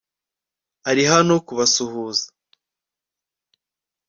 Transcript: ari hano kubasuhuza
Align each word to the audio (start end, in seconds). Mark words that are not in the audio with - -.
ari 0.89 1.03
hano 1.11 1.33
kubasuhuza 1.45 2.25